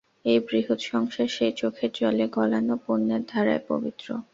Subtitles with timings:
[0.25, 4.07] এই বৃহৎ সংসার সেই চোখের জলে গলানো পুণ্যের ধারায় পবিত্র।